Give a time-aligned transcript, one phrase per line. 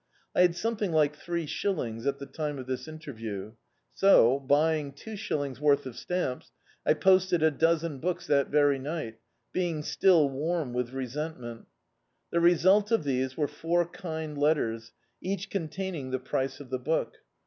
[0.35, 3.51] I had somediing like three shillings, at the time of this interview;
[3.93, 6.51] so, buying two shilling' worth of stamps,
[6.87, 9.17] I posted a dozen books that very ni^t,
[9.53, 11.65] being still warm with resentmenL
[12.31, 14.91] The result of these were four kind letters,
[15.21, 17.17] each omtaining the price of the book.